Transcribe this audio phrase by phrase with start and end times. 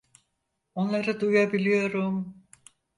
[0.75, 2.43] Onları duyabiliyorum.